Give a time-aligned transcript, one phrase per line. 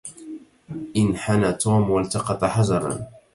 [1.01, 3.07] انحنى توم والتقط حجرا.